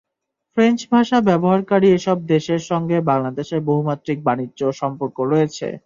[0.57, 5.67] French ভাষা ব্যবহারকারী এসব দেশের সঙ্গে বাংলাদেশের বহুমাত্রিক বাণিজ্য সম্পর্ক রয়েছে।